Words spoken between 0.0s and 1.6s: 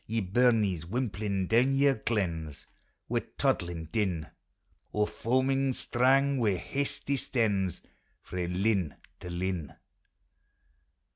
Ye burnies, wimplin'